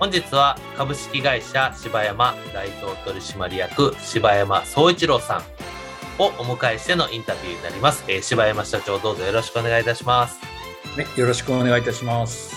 [0.00, 5.42] 本日は株式会社柴山代表取締役柴山総一郎さ
[6.18, 8.02] んをお迎えしてのインタビューになります。
[8.08, 10.40] えー、柴山社長どうぞよろしくお願いいたします。
[10.96, 12.54] ね、よろしくお願いいたします。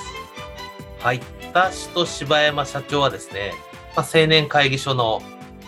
[0.99, 3.51] はい、私と柴山社長はですね、
[3.93, 5.21] まあ、青年会議所の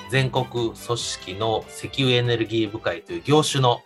[0.09, 3.81] 全国組織の石油エネルギー部会という業種の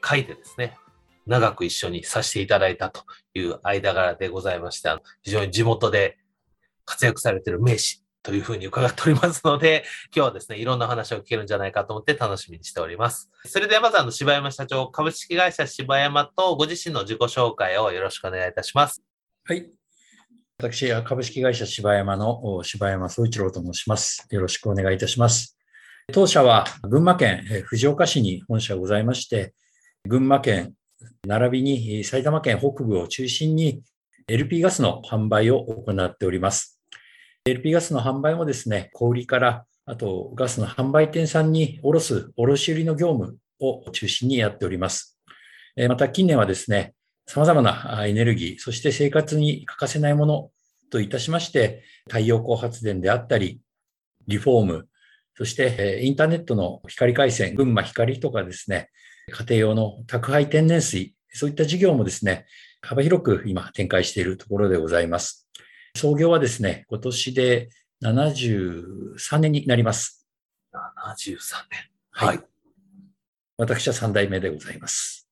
[0.00, 0.78] 会でですね、
[1.26, 3.02] 長く一緒にさせていただいたと
[3.34, 4.88] いう間柄でございまして、
[5.22, 6.16] 非常に地元で
[6.84, 13.30] 活躍されている名士というふうに伺っておりますので、 今日はですね、いろんな話を聞けるんじゃないかと思って楽しみにしております。
[13.44, 19.02] それではまずあの柴山社長、株式会社柴山とご自身の自己紹介をよろしくお願いいたします。
[19.44, 19.70] はい。
[20.58, 24.26] 私は株式会社柴山の柴山総一郎と申します。
[24.30, 25.58] よろしくお願いいたします。
[26.12, 29.52] 当社は群馬県藤岡市に本社ございまして、
[30.08, 30.74] 群馬県
[31.26, 33.82] 並びに埼玉県北部を中心に
[34.28, 36.73] LP ガスの販売を行っております。
[37.46, 45.18] LP ガスの販売もですね、小売りから、あとガスの販売店さんに卸す卸売の業務を中心にやっております。
[45.90, 46.94] また近年はですね、
[47.26, 50.50] 様々なエネルギー、そして生活に欠かせないもの
[50.88, 53.60] といたしまして、太陽光発電であったり、
[54.26, 54.88] リフォーム、
[55.36, 58.88] そしてインターネットの光回線、群馬光とかですね、
[59.30, 62.46] 家庭用の宅配天然水、そういった事業もですね、
[62.80, 65.43] 幅広く今展開しているところでございます。
[65.96, 67.68] 創業はですね、今年で
[68.02, 70.26] 73年になります。
[70.74, 71.36] 73
[71.70, 71.88] 年。
[72.10, 72.40] はい。
[73.56, 75.28] 私は3代目でございます。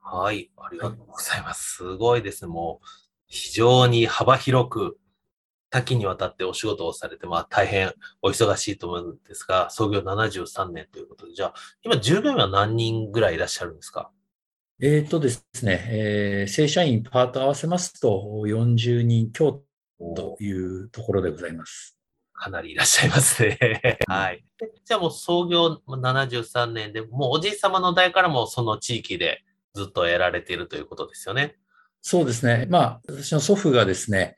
[0.00, 0.50] はい。
[0.56, 1.74] ありがとうございます。
[1.76, 2.50] すごいですね。
[2.50, 2.86] もう、
[3.26, 4.98] 非常に幅広く、
[5.68, 7.92] 多岐にわたってお仕事をされて、まあ大変
[8.22, 14.10] お忙しいと思うんですが、創業73年ということで、じゃあ、今従業員は何人ぐらいいらっしゃるんですか？
[14.80, 19.62] えっ、とですね、えー、正社員パート合わせますと40人強
[20.16, 21.96] というところでございます。
[22.34, 23.58] かなりいらっしゃいますね。
[24.08, 24.44] はい。
[24.84, 31.56] じゃあもう創業73年で、もうおじい様の代からもその地域でずっとやられているということですよね。
[32.00, 32.66] そうですね。
[32.68, 34.36] まあ、私の祖父がですね、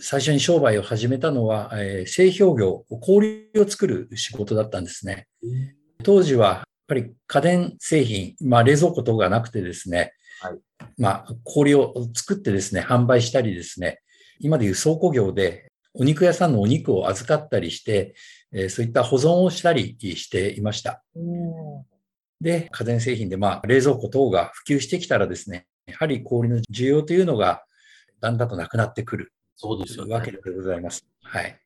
[0.00, 5.26] 最初に商売を始めたのは、えー、製氷業、氷を作る仕事だったんですね。
[6.04, 10.58] 当時は、やっぱり家電製品、まあ冷蔵庫とかがなくてですね、はい、
[10.98, 14.00] まあ氷を作ってですね、販売したりですね、
[14.40, 18.14] 今でいう倉庫業でお肉屋さんのお肉を預かったりして、
[18.52, 21.02] えそういった保存をしたりしていました。
[22.40, 27.64] で、家電製品で、まあ、冷蔵庫等が普及してきたらですね、やはり氷の需要というのが
[28.20, 29.32] だんだんとなくなってくる。
[29.56, 30.14] そうですよね。
[30.14, 31.04] わけでございます。
[31.22, 31.58] はい。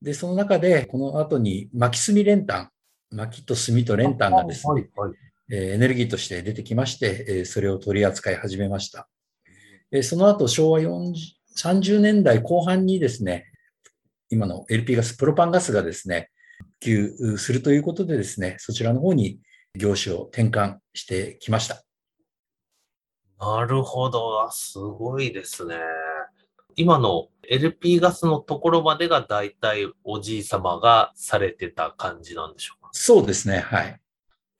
[0.00, 2.70] で、その中で、この後に薪炭練炭、
[3.10, 9.08] 薪と炭と練炭がですね、はいはい、エネルギーとして出てきまして、それを取り扱い始めました。
[10.02, 11.12] その後、昭和40
[11.56, 13.46] 30年代後半にですね、
[14.30, 16.30] 今の LP ガス、プロパンガスがですね、
[16.80, 19.38] 普及するということでですね、そちらの方に
[19.74, 21.82] 業種を転換してきました。
[23.38, 24.48] なるほど。
[24.50, 25.76] すごいですね。
[26.76, 32.88] 今の LP ガスのところまでが大体おじい様がされてた感じなんでしょうか？
[32.92, 33.58] そうですね。
[33.58, 34.00] はい。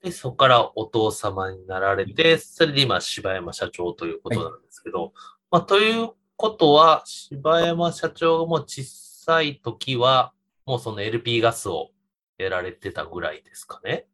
[0.03, 5.13] で、そこからお父様になられて、それで今柴山社長ということなんですけど、はい、
[5.53, 6.11] まあ、という
[6.43, 10.33] ことは、柴山社長がもう小さい時は、
[10.67, 11.93] もうその LP ガスを
[12.37, 14.09] やられてたぐらいですかね。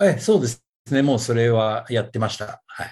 [0.00, 0.62] えそうです
[0.92, 1.02] ね。
[1.02, 2.62] もうそれはやってました。
[2.66, 2.90] はい。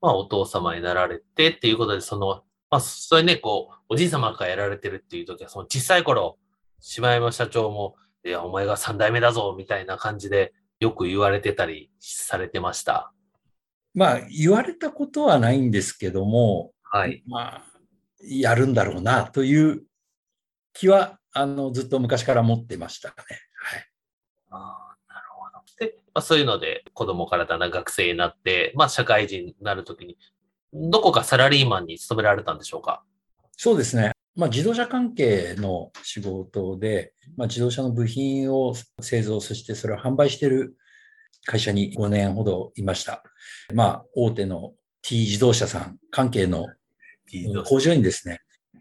[0.00, 6.38] まあ、お父様になられてっていうことで、その、まあ、それね、こう、おじい様がやられてるっていう時は、その小さい頃、
[6.80, 13.12] 柴山社長も、いや、お前が三代目だぞ、みたいな感じで、よく言われてたりされてました。
[13.92, 17.22] まあ、言われたことはないんですけども、はい。
[17.26, 17.71] まあ、
[18.22, 19.82] やるんだろうなという
[20.72, 23.14] 気は、あの、ずっと昔から持ってましたね。
[23.56, 23.86] はい。
[24.50, 25.86] あなるほど。
[25.86, 30.18] で、まあ、そういうので子供からだんだん学生になって、まあ社会人になるときに、
[30.72, 33.02] どこかサラリーマンに勤められたんでしょうか？
[33.56, 34.12] そうですね。
[34.34, 40.74] まあ、自動車関係の仕事で、まあ、自動車の部品を製造、そしてそれを販売している
[41.44, 43.22] 会社に5年ほどいました。
[43.74, 44.72] まあ、大手の
[45.02, 46.66] T 自動車さん関係の
[47.64, 48.40] 工場にですね、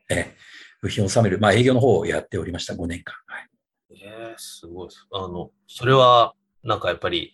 [0.10, 0.36] え
[0.82, 3.14] 部品を収める、まあ、営業の方をやっておりました、5年間。
[3.28, 3.48] はい、
[4.04, 5.08] えー、すごいです。
[5.12, 6.34] あの、それは、
[6.64, 7.34] なんかやっぱり、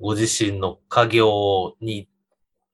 [0.00, 2.08] ご自身の家業に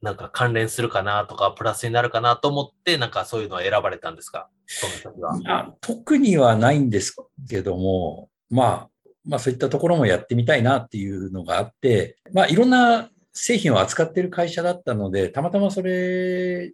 [0.03, 4.49] なんか関連するかなとか、プラスになるかなと思って、なんかそういうのは選ばれたんですか？
[4.67, 5.75] その時は。
[5.81, 7.17] 特にはないんです
[7.49, 8.89] けども、まあ、
[9.25, 16.73] まあそういったところもやってみたいなっていうのがあって、まあいろんな製品を扱っている会社だったので、たまたまそれ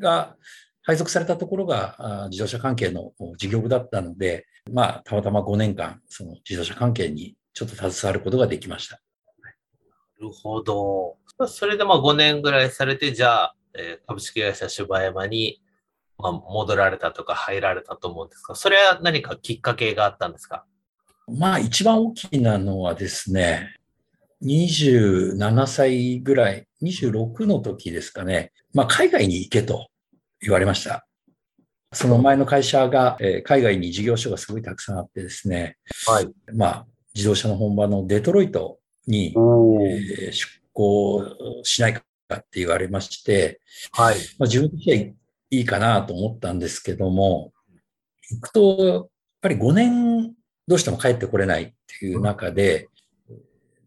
[0.00, 0.36] が
[0.82, 9.00] 配属されたところが自動車関係の事業部だったので、まあたまたま5年間、その自動車関係にちょっと携わることができました。
[9.42, 9.50] な
[10.26, 11.16] るほど。
[11.46, 15.62] それでまあ5年ぐらいされて、じゃあ、えー、株式会社芝山に、
[16.18, 20.64] まあ、戻られたとか入られたと思うんですが、それは何かきっかけがあったんですか？
[21.28, 23.76] まあ一番大きなのはですね、
[24.42, 29.89] 27歳ぐらい、26の時ですかね、まあ海外に行けと
[30.40, 31.06] 言われました。
[31.92, 35.76] その前の会社が、えー、海外に事業所がすごいたくさんあってですね、
[36.06, 36.28] はい。
[36.54, 41.26] まあ自動車の本場のデトロイトに、えー、出向
[41.64, 42.02] しないか
[42.32, 43.60] って言われまして、
[43.92, 44.16] はい。
[44.38, 45.16] まあ、自分としてはい
[45.50, 47.52] いかなと思ったんですけども、
[48.30, 49.08] 行くと、やっ
[49.40, 50.32] ぱり5年
[50.68, 52.88] どうしても帰ってこれないっていう中で、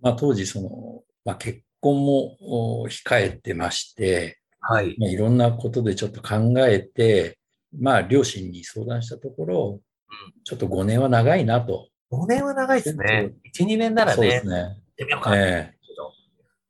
[0.01, 2.37] まあ当時その、まあ結婚も
[2.89, 4.95] 控えてまして、はい。
[4.97, 7.37] まあいろんなことでちょっと考えて、
[7.79, 9.79] まあ両親に相談したところ、
[10.43, 11.89] ちょっと5年は長いなと。
[12.11, 13.33] 5年は長いですね。
[13.53, 14.15] 1、2年ならね。
[14.15, 14.77] そうですね。
[14.95, 15.37] てみようかな。
[15.37, 15.73] え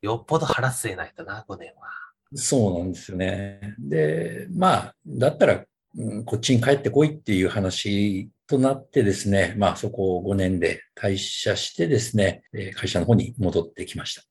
[0.03, 1.89] ー、よっぽど腹据えないとな、5年は。
[2.35, 3.75] そうなんですよね。
[3.79, 5.63] で、まあ、だったら、
[5.95, 12.41] うん、こっちに帰ってこいっていう話となってですね、まあそこを5年で退社してですね、
[12.75, 14.23] 会社の方に戻ってきました。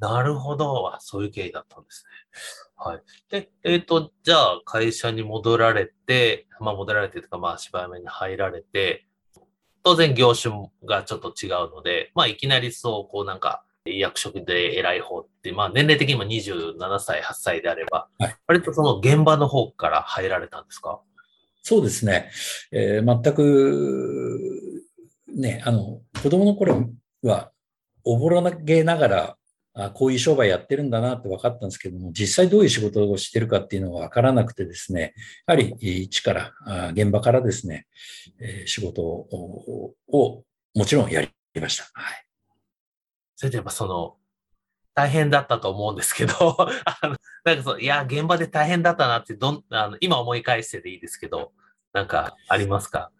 [0.00, 0.96] なるほど。
[1.00, 2.10] そういう経緯だったんですね。
[2.76, 3.02] はい。
[3.30, 9.06] で、えっ、ー、と、じゃあ会社に戻られて、まあ戻られてというか、まあ芝山に入られて、
[9.82, 21.00] 当然業種がちょっと違うので、まあいきなりそう、こうなんか、役職で偉い方って、まあ年齢的にも27歳、8歳であれば、はい、割とその現場の方から入られたんですか？
[21.62, 22.30] そうですね。
[22.72, 24.40] えー、全く、
[25.36, 26.88] ね、あの、子供の頃
[27.22, 27.52] は、
[28.04, 29.36] おぼろげながら、
[29.86, 35.14] あこういう商売やってるんだなって分かったんですけども、実際どういう仕事をしてるかっていうのが分からなくてですね、
[35.46, 36.52] やはり一から、
[36.92, 37.86] 現場からですね、
[38.66, 39.94] 仕事を
[40.74, 41.30] もちろんやり
[41.60, 41.84] ました。
[41.94, 42.26] はい。
[43.36, 44.16] それでやっぱその、
[44.92, 46.34] 大変だったと思うんですけど、
[46.84, 51.52] あのなんかそう、いや、現場で大変だったなってどん、あの今思い返してでいいですけど、
[51.92, 53.10] なんかありますか？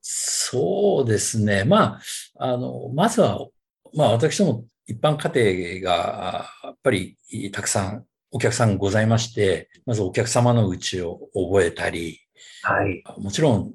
[0.00, 1.64] そうですね。
[1.64, 2.00] ま
[2.38, 3.46] あ、あの、まずは、
[3.94, 7.18] まあ私ども一般家庭がやっぱり
[7.52, 12.20] たくさんお客さんございまして、まずお客様のうちを覚えたり、
[12.62, 13.74] はい、もちろん、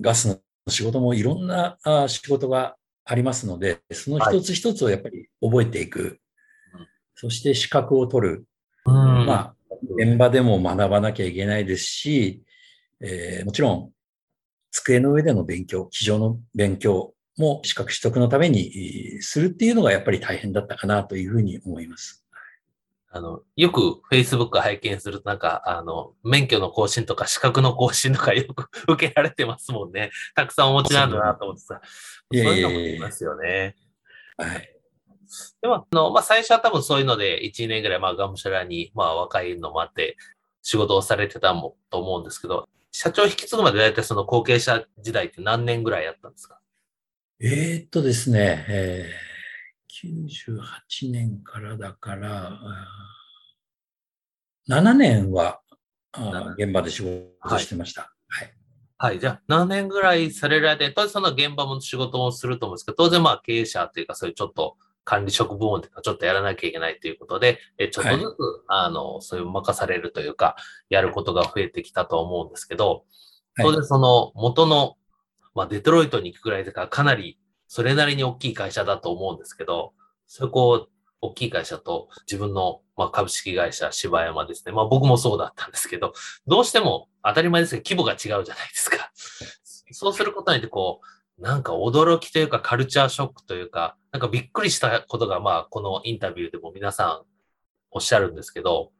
[0.00, 6.18] ガスの仕事もいろんな仕事がありますので、その一つ一つをやっぱり覚えていく。
[6.72, 8.44] はい、そして資格を取る。
[8.84, 9.54] まあ、
[9.96, 12.42] 現場でも学ばなきゃいけないですし、
[13.00, 13.92] えー、もちろん、
[14.70, 22.24] 机の上での勉強、机上の勉強も資格取得のためにするっていうのがやっぱり大変だったかなというふうに思います。
[23.10, 30.10] あの、よく Facebook 拝見するとなんか、あの、免許の更新とか資格の更新とか よく受けられてますもんね。
[30.34, 31.80] たくさんお持ちなんだなと思ってさ。
[31.84, 31.90] そ
[32.32, 33.76] ういうのもいますよね。
[34.36, 34.74] はい。
[35.62, 40.16] でも、あの、まあ、最初は多分そういうので、1、2年ぐらい、まあ、がむしゃらに、まあ、若いのもあって、
[40.62, 46.60] 仕事をされてたもと思うんですけど、社長引き継ぐまで大体その後継者時代って何年ぐらいやったんですか？
[47.40, 52.58] えー、っとですね、えー、98年からだから、
[54.68, 55.60] 7年は
[56.58, 58.12] 現場で仕事してました。
[58.26, 58.54] はい。
[58.96, 59.20] はい。
[59.20, 68.34] じゃあ、7年ぐらいされられて、当然その現場も仕事もすると思うんですけど、当然まあ経営者というか、そういうちょっと管理職部門というか、ちょっとやらなきゃいけないということで、えちょっとずつ、はい、
[68.66, 70.56] あの、そういう任されるというか、
[70.90, 73.04] やることが増えてきたと思うんですけど、
[73.62, 74.97] 当然その元の
[75.58, 79.92] まあ、デトロイトに行くぐらいだからかなりそれなりに大きい会社だと思うんですけど、
[80.26, 80.88] そこう、
[81.20, 84.72] 大きい会社と自分の、まあ、株式会社芝山ですね。
[84.72, 86.12] まあ僕もそうだったんですけど、
[86.46, 89.10] どうしても当たり前ですけど規模が違うじゃないですか。
[89.90, 91.00] そうすることによってこ
[91.38, 97.22] う、なんか驚きというかカルチャーショックというか、なんかびっくりしたことが、まあ、このインタビューでも皆さん
[97.90, 98.92] おっしゃるんですけど、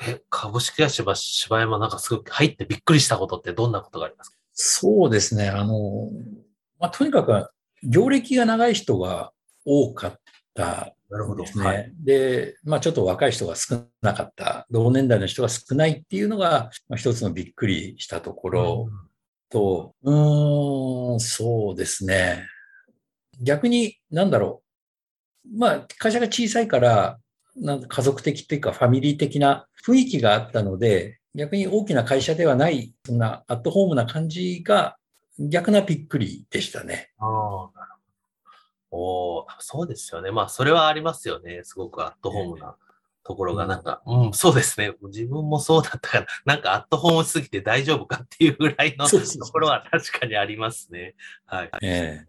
[0.00, 4.37] え、株式会社柴山なんかすごく入ってびっくりしたことってどんなことがありますか？
[4.60, 5.50] そうですね。
[5.50, 6.10] あの、
[6.80, 7.48] まあ、とにかく、
[7.84, 9.30] 業歴が長い人が
[9.64, 10.20] 多かっ
[10.52, 11.44] たなるほど。
[11.44, 11.64] ですね。
[11.64, 18.88] はい、で、まあちょっと若い人が少なかった、同年代の人が少ないっていうのが、まあ、一つのびっくりしたところ
[19.48, 22.44] と、うん、ん、そうですね。
[23.40, 24.62] 逆に、なんだろ
[25.46, 25.56] う。
[25.56, 27.20] まあ会社が小さいから、
[27.54, 34.96] なん家族的っていうかファミリー的な雰囲気があったので、逆に大きな会社ではない、そんなアットホームな感じが
[35.38, 37.12] 逆なびっくりでしたね。
[37.18, 37.92] ああ、なる
[38.90, 39.44] ほど。
[39.44, 40.32] おそうですよね。
[40.32, 41.60] まあ、それはありますよね。
[41.62, 42.76] すごくアットホームな
[43.22, 44.94] ところが、なんか、うん、そうですね。
[45.02, 49.18] 自分もそうだったから、なんかアットホームすぎて大丈夫かっていうぐらいのと
[49.52, 51.14] ころは確かにありますね。
[51.46, 51.70] はい。
[51.82, 52.28] ええ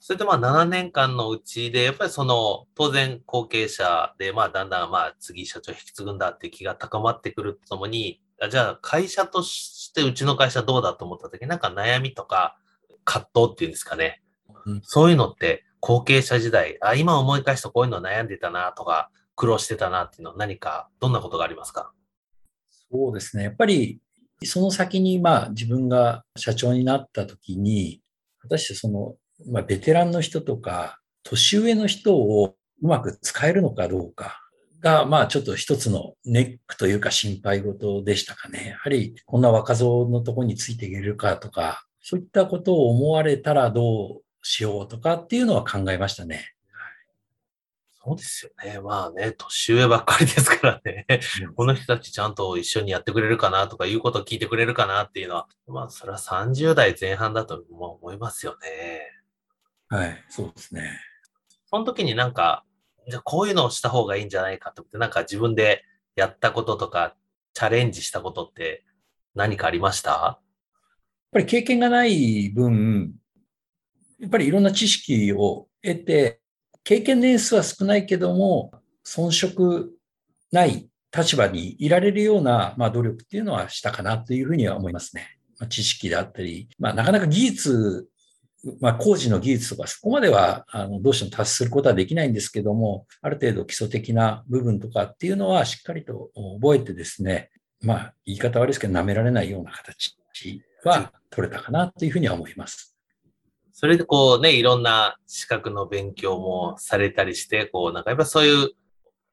[0.00, 12.56] それでまあ7年間のうちで、やっぱりその当然後継者で、まあだんだんまあ次社長引き継ぐんだって気が高まってくるとともに、じゃあ会社としてうちの会社どうだと思った時なんか悩みとか
[13.04, 14.22] 葛藤っていうんですかね。
[14.66, 21.92] うん、そういうのって後継者時代、あ、今思い返すとこういうの悩んでたなとか苦労してたなっていうのは何かどんなことがありますか？
[22.90, 23.44] そうですね。
[23.44, 24.00] やっぱり
[24.44, 28.02] その先にまあ自分が社長になった時に、
[28.40, 29.16] 果たしてその
[29.46, 34.40] まあ、ベテランの人とか、年上の人をうまく使えるのかどうか
[34.80, 38.68] が、まあちょっと一つのネックというか心配事でしたかね。
[38.70, 46.52] やはりこんな若造のとこについていけるかとか、そういったことを思われたらどうしようとかっていうのは考えましたね。
[48.04, 48.80] そうですよね。
[48.80, 51.06] まあね、年上ばっかりですからね。
[51.56, 59.00] この人たちちゃんと一緒にやってくれるかなとかいうことを聞いてくれるかなっていうのは、まあそれは30代前半だと思いますよね。
[59.88, 60.98] はい、そうですね。
[61.66, 62.64] その時になんか、
[63.08, 65.84] じゃこういうのをした方がいいんじゃないかと思って、なんか自分で
[66.14, 67.16] やったこととか、
[67.54, 68.84] チャレンジしたことって
[69.34, 70.10] 何かありました？
[70.10, 70.40] やっ
[71.32, 73.14] ぱり経験がない分、
[74.20, 76.40] やっぱりいろんな知識を得て、
[76.84, 78.72] 経験年数は少ないけども、
[79.04, 79.92] 遜色
[80.52, 85.38] ない立場にいられるような、まあ、努力っていうのはしたかなというふうには思いますね。
[85.58, 88.08] まあ、知識であったり、まあ、なかなか技術
[88.80, 97.50] まあ、工事の技術とか、そこまでは、あの、どうしても達することはできないんですけども、ある程度基礎的な部分とかっていうのはしっかりと覚えてですね、
[97.80, 100.16] まあ、言い方悪いですけど、舐められないような形
[100.84, 102.96] は取れたかなというふうには思います。
[103.72, 108.70] それでこうね、いろんな資格の勉強もされたりして、こう、なんかやっぱそういう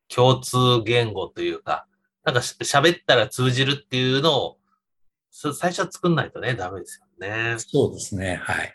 [0.08, 1.88] 共通言語というか、
[2.24, 4.58] なんか喋ったら通じるっていうのを、
[5.32, 7.56] 最初は作んないとね、ダメですよね。
[7.58, 8.36] そうですね。
[8.36, 8.74] はい。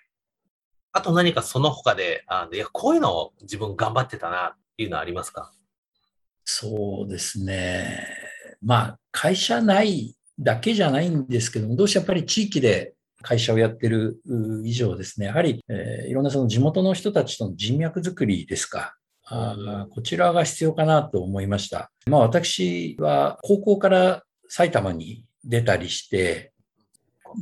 [0.92, 5.52] あと何かその他で、あのいや、こういうのを自分頑張ってたなっていうのはありますか？
[6.44, 8.06] そうですね。
[8.60, 14.20] まあ、会社内だけじゃないんですけども、どうしてやっぱり地域で会社をやってる
[14.64, 18.96] 以上ですね、やはり、えー、いろんなその地元の人たちとの人脈づくりですか。
[19.26, 21.92] あこちらが必要かなと思いました。
[22.06, 26.52] まあ私は高校から埼玉に出たりして、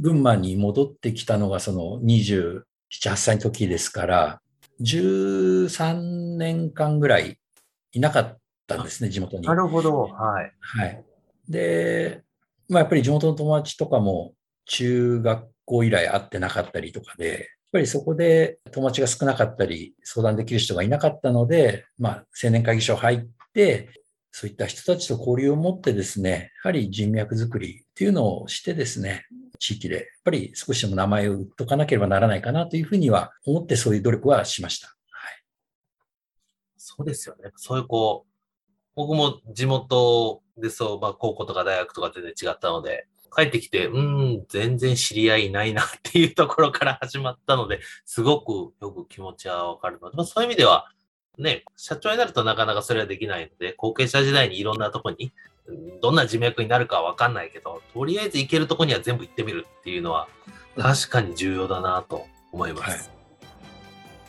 [0.02, 4.40] 群馬に戻ってきたのがその20 7、8歳の時ですから、
[4.80, 7.38] 13年間ぐらい
[7.92, 9.47] いなかったんですね、地元に。
[9.47, 10.02] なるほど。
[10.02, 10.52] はい。
[10.61, 11.04] はい。
[11.49, 12.23] で、
[12.68, 14.35] まあやっぱり地元の友達とかも
[14.66, 17.38] 中学校以来会ってなかったりとかで、やっ
[17.73, 23.88] ぱりそこで友達が少なかったり、相談できる人がいなかったので、まあ青年会議所入って、
[24.30, 29.25] そういった人たちと交流を持ってですね、やはり人脈づくりっていうのをしてですね、
[29.59, 34.88] 地域で、やっぱり少しでも名前を売っとかなければならないかなというふうには思ってそういう努力はしました。
[34.88, 35.43] はい。
[36.77, 37.50] そうですよね。
[37.57, 38.33] そういうこう、
[38.95, 50.91] 僕も地元でそう、まあ高校とか大学とか全然違ったので、帰ってきて、うん、全然知り合いないなっていうところから始まったので、すごくよく気持ちはわかるので、まあ、そういう意味では、
[51.38, 55.33] ね、社長になるとなかなかそれはできないので、後継者時代にいろんなとこに
[56.01, 60.29] どんな人脈になるかはわかんないけど、とりあえず行けるとこには全部行ってみるっていうのは、
[60.77, 63.11] 確かに重要だなと思います。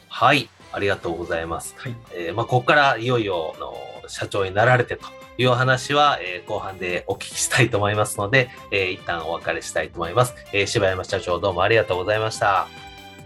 [0.08, 1.76] はい、はい、ありがとうございます。
[1.78, 3.76] はい、えー、まあ、ここからいよいよの
[4.08, 5.06] 社長になられてと
[5.38, 10.34] いうお話は、えー、後半でお聞きしたいと思いますので、えー、一旦お別れしたいと思います。
[10.52, 12.68] えー、柴山社長どうもありがとうございました。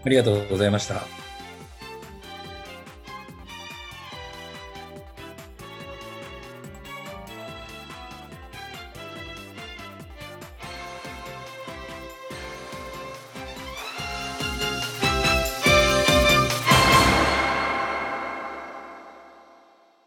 [0.06, 1.23] ありがとうございました。